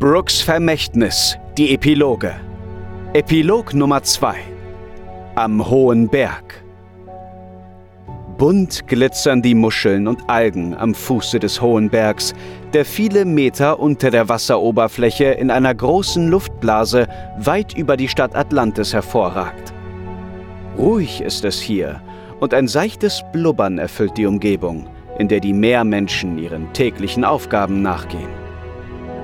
Brooks 0.00 0.40
Vermächtnis, 0.40 1.36
die 1.58 1.74
Epiloge. 1.74 2.32
Epilog 3.12 3.74
Nummer 3.74 4.02
2. 4.02 4.34
Am 5.34 5.68
Hohen 5.68 6.08
Berg. 6.08 6.64
Bunt 8.38 8.88
glitzern 8.88 9.42
die 9.42 9.54
Muscheln 9.54 10.08
und 10.08 10.30
Algen 10.30 10.74
am 10.74 10.94
Fuße 10.94 11.38
des 11.38 11.60
Hohen 11.60 11.90
Bergs, 11.90 12.32
der 12.72 12.86
viele 12.86 13.26
Meter 13.26 13.78
unter 13.78 14.10
der 14.10 14.30
Wasseroberfläche 14.30 15.32
in 15.32 15.50
einer 15.50 15.74
großen 15.74 16.28
Luftblase 16.28 17.06
weit 17.38 17.76
über 17.76 17.98
die 17.98 18.08
Stadt 18.08 18.34
Atlantis 18.34 18.94
hervorragt. 18.94 19.74
Ruhig 20.78 21.20
ist 21.20 21.44
es 21.44 21.60
hier 21.60 22.00
und 22.40 22.54
ein 22.54 22.68
seichtes 22.68 23.22
Blubbern 23.34 23.76
erfüllt 23.76 24.16
die 24.16 24.24
Umgebung, 24.24 24.88
in 25.18 25.28
der 25.28 25.40
die 25.40 25.52
Meermenschen 25.52 26.38
ihren 26.38 26.72
täglichen 26.72 27.22
Aufgaben 27.22 27.82
nachgehen. 27.82 28.39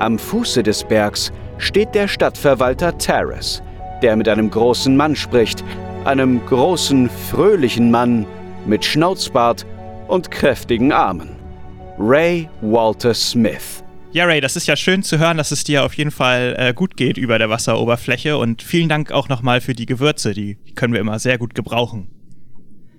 Am 0.00 0.18
Fuße 0.18 0.62
des 0.62 0.82
Bergs 0.82 1.30
steht 1.58 1.94
der 1.94 2.08
Stadtverwalter 2.08 2.96
Terrace, 2.96 3.62
der 4.00 4.16
mit 4.16 4.28
einem 4.30 4.50
großen 4.50 4.96
Mann 4.96 5.14
spricht, 5.14 5.62
einem 6.06 6.40
großen, 6.46 7.10
fröhlichen 7.28 7.90
Mann 7.90 8.24
mit 8.64 8.82
Schnauzbart 8.82 9.66
und 10.08 10.30
kräftigen 10.30 10.90
Armen. 10.90 11.36
Ray 11.98 12.48
Walter 12.62 13.12
Smith. 13.12 13.84
Ja, 14.12 14.24
Ray, 14.24 14.40
das 14.40 14.56
ist 14.56 14.66
ja 14.66 14.74
schön 14.74 15.02
zu 15.02 15.18
hören, 15.18 15.36
dass 15.36 15.50
es 15.50 15.64
dir 15.64 15.84
auf 15.84 15.92
jeden 15.92 16.12
Fall 16.12 16.56
äh, 16.58 16.72
gut 16.72 16.96
geht 16.96 17.18
über 17.18 17.38
der 17.38 17.50
Wasseroberfläche 17.50 18.38
und 18.38 18.62
vielen 18.62 18.88
Dank 18.88 19.12
auch 19.12 19.28
nochmal 19.28 19.60
für 19.60 19.74
die 19.74 19.84
Gewürze, 19.84 20.32
die 20.32 20.56
können 20.76 20.94
wir 20.94 21.00
immer 21.00 21.18
sehr 21.18 21.36
gut 21.36 21.54
gebrauchen. 21.54 22.08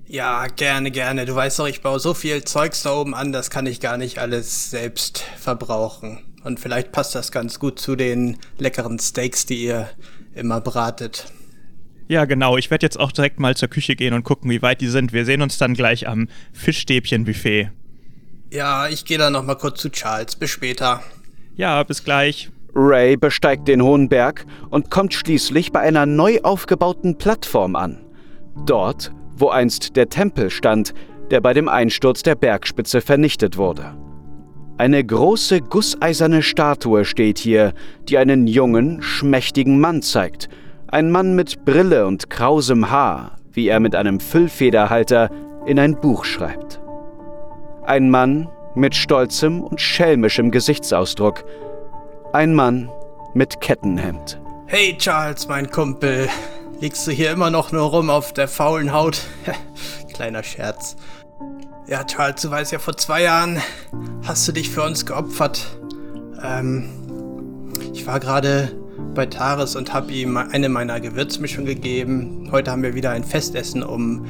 Ja, 0.05 0.45
gerne, 0.45 0.91
gerne. 0.91 1.25
Du 1.25 1.33
weißt 1.33 1.57
doch, 1.57 1.67
ich 1.67 1.81
baue 1.81 1.99
so 1.99 2.13
viel 2.13 2.43
Zeugs 2.43 2.83
da 2.83 2.93
oben 2.93 3.15
an, 3.15 3.31
das 3.31 3.49
kann 3.49 3.65
ich 3.65 3.79
gar 3.79 3.97
nicht 3.97 4.19
alles 4.19 4.69
selbst 4.69 5.25
verbrauchen. 5.39 6.30
Und 6.43 6.59
vielleicht 6.59 6.91
passt 6.91 7.15
das 7.15 7.31
ganz 7.31 7.59
gut 7.59 7.79
zu 7.79 7.95
den 7.95 8.37
leckeren 8.57 8.97
Steaks, 8.99 9.45
die 9.45 9.63
ihr 9.63 9.89
immer 10.33 10.61
bratet. 10.61 11.25
Ja, 12.07 12.25
genau. 12.25 12.57
Ich 12.57 12.69
werde 12.71 12.85
jetzt 12.85 12.99
auch 12.99 13.11
direkt 13.11 13.39
mal 13.39 13.55
zur 13.55 13.69
Küche 13.69 13.95
gehen 13.95 14.13
und 14.13 14.23
gucken, 14.23 14.49
wie 14.51 14.61
weit 14.61 14.81
die 14.81 14.87
sind. 14.87 15.13
Wir 15.13 15.23
sehen 15.23 15.41
uns 15.41 15.57
dann 15.57 15.75
gleich 15.75 16.07
am 16.07 16.27
Fischstäbchen-Buffet. 16.53 17.71
Ja, 18.51 18.89
ich 18.89 19.05
gehe 19.05 19.17
dann 19.17 19.33
noch 19.33 19.45
mal 19.45 19.55
kurz 19.55 19.79
zu 19.79 19.89
Charles. 19.89 20.35
Bis 20.35 20.49
später. 20.49 21.01
Ja, 21.55 21.83
bis 21.83 22.03
gleich. 22.03 22.49
Ray 22.73 23.17
besteigt 23.17 23.67
den 23.67 23.81
hohen 23.81 24.09
Berg 24.09 24.45
und 24.69 24.89
kommt 24.89 25.13
schließlich 25.13 25.71
bei 25.71 25.81
einer 25.81 26.05
neu 26.05 26.39
aufgebauten 26.41 27.17
Plattform 27.17 27.75
an. 27.75 28.05
Dort, 28.65 29.11
wo 29.35 29.49
einst 29.49 29.95
der 29.95 30.09
Tempel 30.09 30.49
stand, 30.49 30.93
der 31.31 31.41
bei 31.41 31.53
dem 31.53 31.69
Einsturz 31.69 32.23
der 32.23 32.35
Bergspitze 32.35 33.01
vernichtet 33.01 33.57
wurde. 33.57 33.95
Eine 34.81 35.03
große 35.03 35.61
gusseiserne 35.61 36.41
Statue 36.41 37.05
steht 37.05 37.37
hier, 37.37 37.73
die 38.09 38.17
einen 38.17 38.47
jungen, 38.47 39.03
schmächtigen 39.03 39.79
Mann 39.79 40.01
zeigt. 40.01 40.49
Ein 40.87 41.11
Mann 41.11 41.35
mit 41.35 41.65
Brille 41.65 42.07
und 42.07 42.31
krausem 42.31 42.89
Haar, 42.89 43.37
wie 43.53 43.67
er 43.67 43.79
mit 43.79 43.95
einem 43.95 44.19
Füllfederhalter 44.19 45.29
in 45.67 45.77
ein 45.77 46.01
Buch 46.01 46.25
schreibt. 46.25 46.81
Ein 47.85 48.09
Mann 48.09 48.49
mit 48.73 48.95
stolzem 48.95 49.61
und 49.61 49.79
schelmischem 49.79 50.49
Gesichtsausdruck. 50.49 51.43
Ein 52.33 52.55
Mann 52.55 52.89
mit 53.35 53.61
Kettenhemd. 53.61 54.41
Hey 54.65 54.97
Charles, 54.97 55.47
mein 55.47 55.69
Kumpel. 55.69 56.27
Liegst 56.79 57.05
du 57.05 57.11
hier 57.11 57.29
immer 57.29 57.51
noch 57.51 57.71
nur 57.71 57.83
rum 57.83 58.09
auf 58.09 58.33
der 58.33 58.47
faulen 58.47 58.91
Haut? 58.91 59.21
Kleiner 60.11 60.41
Scherz. 60.41 60.95
Ja, 61.85 62.03
Charles, 62.03 62.41
du 62.41 62.49
weißt 62.49 62.71
ja, 62.71 62.79
vor 62.79 62.97
zwei 62.97 63.21
Jahren 63.21 63.61
hast 64.23 64.47
du 64.47 64.51
dich 64.51 64.69
für 64.69 64.83
uns 64.83 65.05
geopfert. 65.05 65.77
Ähm, 66.43 66.85
ich 67.93 68.05
war 68.05 68.19
gerade 68.19 68.71
bei 69.15 69.25
Taris 69.25 69.75
und 69.75 69.93
habe 69.93 70.11
ihm 70.11 70.37
eine 70.37 70.69
meiner 70.69 70.99
Gewürzmischungen 70.99 71.67
gegeben. 71.67 72.49
Heute 72.51 72.71
haben 72.71 72.83
wir 72.83 72.93
wieder 72.93 73.11
ein 73.11 73.23
Festessen, 73.23 73.83
um 73.83 74.25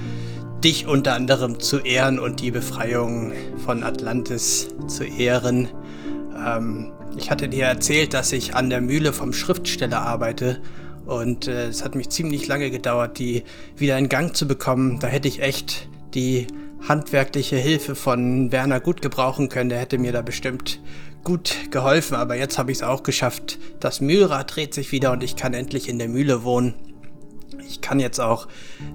dich 0.64 0.88
unter 0.88 1.14
anderem 1.14 1.60
zu 1.60 1.80
ehren 1.80 2.20
und 2.20 2.40
die 2.40 2.52
Befreiung 2.52 3.34
von 3.66 3.84
Atlantis 3.84 4.70
zu 4.88 5.04
ehren. 5.04 5.68
Ähm, 6.36 6.92
ich 7.18 7.30
hatte 7.30 7.50
dir 7.50 7.66
erzählt, 7.66 8.14
dass 8.14 8.32
ich 8.32 8.56
an 8.56 8.70
der 8.70 8.82
Mühle 8.82 9.12
vom 9.12 9.34
Schriftsteller 9.34 10.02
arbeite 10.02 10.62
und 11.06 11.48
äh, 11.48 11.68
es 11.68 11.84
hat 11.84 11.96
mich 11.96 12.10
ziemlich 12.10 12.48
lange 12.48 12.72
gedauert, 12.72 13.20
die 13.20 13.44
wieder 13.76 13.98
in 13.98 14.08
Gang 14.08 14.36
zu 14.36 14.48
bekommen. 14.48 15.00
Da 15.00 15.08
hätte 15.08 15.28
ich 15.28 15.42
echt 15.42 15.90
die 16.14 16.48
handwerkliche 16.88 17.58
Hilfe 17.58 17.96
von 17.96 18.52
Werner 18.52 18.80
gut 18.80 19.02
gebrauchen 19.02 19.50
können. 19.50 19.70
Der 19.70 19.80
hätte 19.80 19.98
mir 19.98 20.12
da 20.12 20.22
bestimmt 20.22 20.80
gut 21.24 21.72
geholfen, 21.72 22.16
aber 22.16 22.36
jetzt 22.36 22.58
habe 22.58 22.72
ich 22.72 22.80
es 22.80 22.84
auch 22.84 23.04
geschafft. 23.04 23.60
Das 23.80 24.02
Mühlrad 24.02 24.56
dreht 24.56 24.74
sich 24.74 24.92
wieder 24.92 25.12
und 25.12 25.24
ich 25.24 25.36
kann 25.36 25.54
endlich 25.54 25.88
in 25.88 26.00
der 26.00 26.10
Mühle 26.10 26.44
wohnen. 26.44 26.74
Ich 27.68 27.82
kann 27.82 28.00
jetzt 28.00 28.20
auch 28.20 28.48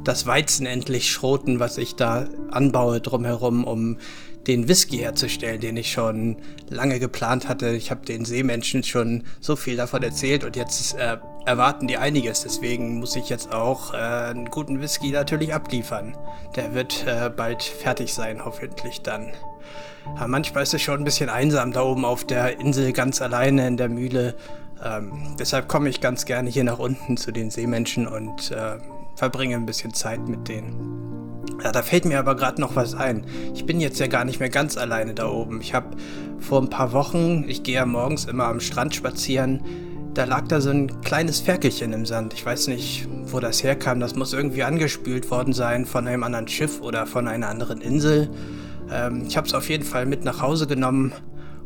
das 0.04 0.26
Weizen 0.26 0.66
endlich 0.66 1.10
schroten, 1.10 1.60
was 1.60 1.78
ich 1.78 1.94
da 1.94 2.26
anbaue 2.50 3.00
drumherum, 3.00 3.64
um 3.64 3.98
den 4.46 4.68
Whisky 4.68 4.98
herzustellen, 4.98 5.60
den 5.60 5.76
ich 5.76 5.90
schon 5.90 6.36
lange 6.68 7.00
geplant 7.00 7.48
hatte. 7.48 7.70
Ich 7.70 7.90
habe 7.90 8.04
den 8.04 8.24
Seemenschen 8.24 8.82
schon 8.82 9.24
so 9.40 9.56
viel 9.56 9.76
davon 9.76 10.02
erzählt 10.02 10.44
und 10.44 10.56
jetzt 10.56 10.94
äh, 10.94 11.18
erwarten 11.44 11.88
die 11.88 11.96
einiges. 11.96 12.42
Deswegen 12.42 12.98
muss 12.98 13.16
ich 13.16 13.28
jetzt 13.28 13.52
auch 13.52 13.92
äh, 13.94 13.96
einen 13.96 14.46
guten 14.46 14.80
Whisky 14.80 15.10
natürlich 15.10 15.52
abliefern. 15.52 16.16
Der 16.54 16.74
wird 16.74 17.04
äh, 17.06 17.30
bald 17.30 17.62
fertig 17.62 18.12
sein, 18.14 18.44
hoffentlich 18.44 19.02
dann. 19.02 19.32
Aber 20.16 20.28
manchmal 20.28 20.62
ist 20.62 20.74
es 20.74 20.82
schon 20.82 21.00
ein 21.00 21.04
bisschen 21.04 21.28
einsam 21.28 21.72
da 21.72 21.82
oben 21.82 22.04
auf 22.04 22.24
der 22.24 22.60
Insel 22.60 22.92
ganz 22.92 23.20
alleine 23.20 23.66
in 23.66 23.76
der 23.76 23.88
Mühle. 23.88 24.36
Ähm, 24.84 25.34
deshalb 25.38 25.68
komme 25.68 25.88
ich 25.88 26.00
ganz 26.00 26.24
gerne 26.24 26.50
hier 26.50 26.64
nach 26.64 26.78
unten 26.78 27.16
zu 27.16 27.32
den 27.32 27.50
Seemenschen 27.50 28.06
und 28.06 28.52
äh, 28.52 28.78
verbringe 29.16 29.56
ein 29.56 29.66
bisschen 29.66 29.94
Zeit 29.94 30.28
mit 30.28 30.46
denen. 30.48 31.25
Ja, 31.62 31.72
da 31.72 31.82
fällt 31.82 32.04
mir 32.04 32.18
aber 32.18 32.36
gerade 32.36 32.60
noch 32.60 32.76
was 32.76 32.94
ein. 32.94 33.24
Ich 33.54 33.66
bin 33.66 33.80
jetzt 33.80 33.98
ja 33.98 34.06
gar 34.06 34.24
nicht 34.24 34.40
mehr 34.40 34.50
ganz 34.50 34.76
alleine 34.76 35.14
da 35.14 35.28
oben. 35.28 35.60
Ich 35.60 35.74
habe 35.74 35.96
vor 36.38 36.60
ein 36.60 36.70
paar 36.70 36.92
Wochen, 36.92 37.44
ich 37.48 37.62
gehe 37.62 37.76
ja 37.76 37.86
morgens 37.86 38.26
immer 38.26 38.44
am 38.44 38.60
Strand 38.60 38.94
spazieren, 38.94 39.62
da 40.16 40.24
lag 40.24 40.48
da 40.48 40.62
so 40.62 40.70
ein 40.70 41.02
kleines 41.02 41.40
Ferkelchen 41.40 41.92
im 41.92 42.06
Sand. 42.06 42.32
Ich 42.32 42.44
weiß 42.44 42.68
nicht, 42.68 43.06
wo 43.24 43.38
das 43.38 43.62
herkam. 43.62 44.00
Das 44.00 44.14
muss 44.16 44.32
irgendwie 44.32 44.62
angespült 44.62 45.30
worden 45.30 45.52
sein 45.52 45.84
von 45.84 46.08
einem 46.08 46.22
anderen 46.22 46.48
Schiff 46.48 46.80
oder 46.80 47.06
von 47.06 47.28
einer 47.28 47.48
anderen 47.48 47.82
Insel. 47.82 48.30
Ähm, 48.90 49.24
ich 49.28 49.36
habe 49.36 49.46
es 49.46 49.52
auf 49.52 49.68
jeden 49.68 49.84
Fall 49.84 50.06
mit 50.06 50.24
nach 50.24 50.40
Hause 50.40 50.66
genommen 50.66 51.12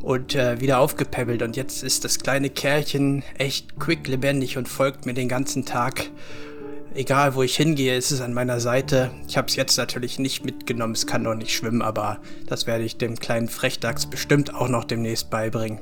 und 0.03 0.35
äh, 0.35 0.61
wieder 0.61 0.81
aufgepäppelt. 0.81 1.43
Und 1.43 1.57
jetzt 1.57 1.85
ist 1.85 2.05
das 2.05 2.19
kleine 2.19 2.51
Kerlchen 2.51 3.23
echt 3.39 3.79
quick 3.79 4.09
lebendig 4.09 4.57
und 4.57 4.69
folgt 4.69 5.07
mir 5.07 5.15
den 5.15 5.29
ganzen 5.29 5.65
Tag 5.65 6.11
egal 6.95 7.35
wo 7.35 7.43
ich 7.43 7.57
hingehe, 7.57 7.97
ist 7.97 8.11
es 8.11 8.21
an 8.21 8.33
meiner 8.33 8.61
Seite. 8.61 9.11
Ich 9.29 9.37
habe 9.37 9.49
es 9.49 9.57
jetzt 9.57 9.77
natürlich 9.77 10.19
nicht 10.19 10.45
mitgenommen, 10.45 10.95
es 10.95 11.07
kann 11.07 11.23
noch 11.23 11.35
nicht 11.35 11.55
schwimmen, 11.55 11.83
aber 11.83 12.19
das 12.47 12.67
werde 12.67 12.85
ich 12.85 12.99
dem 12.99 13.19
kleinen 13.19 13.49
Frechdachs 13.49 14.07
bestimmt 14.07 14.55
auch 14.55 14.69
noch 14.69 14.85
demnächst 14.85 15.31
beibringen. 15.31 15.81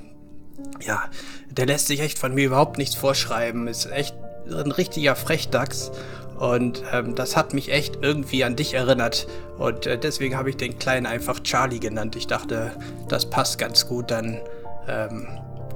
Ja, 0.85 1.05
der 1.51 1.67
lässt 1.67 1.87
sich 1.87 2.01
echt 2.01 2.19
von 2.19 2.35
mir 2.35 2.47
überhaupt 2.47 2.79
nichts 2.79 2.95
vorschreiben, 2.95 3.69
ist 3.69 3.87
echt 3.87 4.15
ein 4.47 4.73
richtiger 4.73 5.17
Frechdachs 5.17 5.91
und 6.39 6.83
ähm, 6.93 7.15
das 7.15 7.37
hat 7.37 7.53
mich 7.53 7.73
echt 7.73 7.99
irgendwie 8.01 8.45
an 8.45 8.57
dich 8.57 8.75
erinnert 8.75 9.27
und 9.59 9.87
äh, 9.87 9.99
deswegen 9.99 10.37
habe 10.37 10.51
ich 10.51 10.57
den 10.57 10.79
Kleinen 10.79 11.07
einfach 11.07 11.41
Charlie 11.41 11.81
genannt. 11.81 12.17
Ich 12.17 12.27
dachte, 12.27 12.73
das 13.09 13.29
passt 13.29 13.59
ganz 13.59 13.87
gut, 13.89 14.11
dann 14.11 14.41
ähm, 14.89 15.27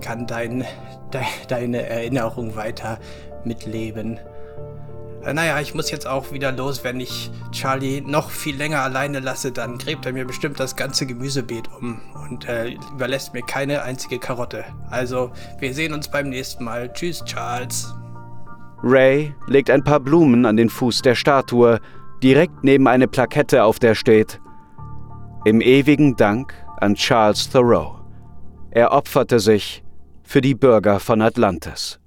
kann 0.01 0.27
dein, 0.27 0.61
de, 1.13 1.23
deine 1.49 1.87
Erinnerung 1.87 2.55
weiter 2.55 2.99
mitleben. 3.45 4.19
Äh, 5.25 5.35
naja, 5.35 5.61
ich 5.61 5.75
muss 5.75 5.91
jetzt 5.91 6.07
auch 6.07 6.33
wieder 6.33 6.53
los. 6.53 6.83
Wenn 6.85 6.99
ich 7.01 7.31
Charlie 7.53 8.01
noch 8.01 8.31
viel 8.31 8.57
länger 8.57 8.81
alleine 8.81 9.21
lasse, 9.21 9.53
dann 9.53 9.79
gräbt 9.79 10.05
er 10.07 10.13
mir 10.13 10.25
bestimmt 10.25 10.59
das 10.59 10.75
ganze 10.77 11.07
Gemüsebeet 11.07 11.69
um 11.81 12.01
und 12.25 12.49
äh, 12.49 12.77
überlässt 12.93 13.33
mir 13.33 13.43
keine 13.43 13.83
einzige 13.83 14.19
Karotte. 14.19 14.65
Also, 14.91 15.31
wir 15.59 15.75
sehen 15.75 15.93
uns 15.93 16.11
beim 16.11 16.29
nächsten 16.29 16.65
Mal. 16.65 16.93
Tschüss, 16.93 17.25
Charles. 17.25 17.95
Ray 18.83 19.33
legt 19.47 19.71
ein 19.71 19.85
paar 19.85 20.01
Blumen 20.01 20.45
an 20.45 20.57
den 20.57 20.69
Fuß 20.69 21.03
der 21.03 21.15
Statue, 21.15 21.79
direkt 22.23 22.65
neben 22.65 22.89
eine 22.89 23.07
Plakette, 23.07 23.63
auf 23.63 23.79
der 23.79 23.95
steht 23.95 24.41
Im 25.45 25.61
ewigen 25.61 26.17
Dank 26.17 26.53
an 26.79 26.95
Charles 26.97 27.49
Thoreau. 27.49 28.01
Er 28.73 28.93
opferte 28.93 29.39
sich 29.39 29.85
für 30.25 30.41
die 30.41 30.55
Bürger 30.55 30.99
von 30.99 31.23
Atlantis. 31.23 32.02